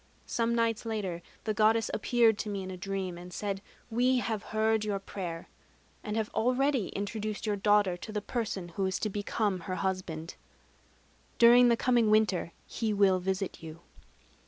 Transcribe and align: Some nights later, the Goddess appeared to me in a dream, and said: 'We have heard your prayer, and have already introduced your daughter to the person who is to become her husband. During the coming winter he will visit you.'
Some 0.25 0.55
nights 0.55 0.83
later, 0.83 1.21
the 1.43 1.53
Goddess 1.53 1.91
appeared 1.93 2.39
to 2.39 2.49
me 2.49 2.63
in 2.63 2.71
a 2.71 2.75
dream, 2.75 3.19
and 3.19 3.31
said: 3.31 3.61
'We 3.91 4.17
have 4.17 4.41
heard 4.45 4.83
your 4.83 4.97
prayer, 4.97 5.47
and 6.03 6.17
have 6.17 6.29
already 6.31 6.87
introduced 6.87 7.45
your 7.45 7.55
daughter 7.55 7.95
to 7.97 8.11
the 8.11 8.19
person 8.19 8.69
who 8.69 8.87
is 8.87 8.97
to 8.97 9.11
become 9.11 9.59
her 9.59 9.75
husband. 9.75 10.37
During 11.37 11.67
the 11.67 11.77
coming 11.77 12.09
winter 12.09 12.51
he 12.65 12.93
will 12.95 13.19
visit 13.19 13.61
you.' 13.61 13.81